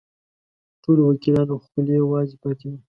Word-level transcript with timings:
ټولو 0.83 1.01
وکیلانو 1.09 1.55
خولې 1.63 1.97
وازې 2.09 2.35
پاتې 2.43 2.65
وې. 2.71 2.79